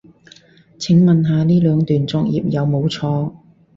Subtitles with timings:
[0.79, 3.35] 請問下呢兩段作業有冇錯